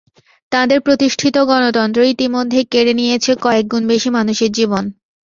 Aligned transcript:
তাঁদের 0.51 0.79
প্রতিষ্ঠিত 0.81 1.35
গণতন্ত্র 1.49 1.99
ইতিমধ্যে 2.13 2.59
কেড়ে 2.71 2.93
নিয়েছে 2.93 3.31
কয়েক 3.43 3.65
গুণ 3.71 3.83
বেশি 3.91 4.09
মানুষের 4.17 4.51
জীবন। 4.57 4.83